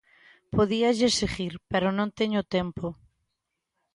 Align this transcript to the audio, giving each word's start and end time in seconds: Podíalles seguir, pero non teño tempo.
Podíalles 0.55 1.13
seguir, 1.21 1.53
pero 1.71 1.87
non 1.97 2.09
teño 2.19 2.41
tempo. 2.55 2.87